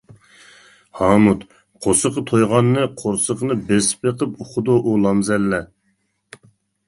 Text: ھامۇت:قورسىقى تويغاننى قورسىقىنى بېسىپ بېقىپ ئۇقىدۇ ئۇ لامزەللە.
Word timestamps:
ھامۇت:قورسىقى 0.99 2.23
تويغاننى 2.31 2.85
قورسىقىنى 3.03 3.57
بېسىپ 3.69 4.07
بېقىپ 4.07 4.41
ئۇقىدۇ 4.45 4.79
ئۇ 4.81 4.95
لامزەللە. 5.05 5.63